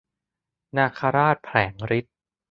[0.77, 2.15] นาคราชแผลงฤทธิ์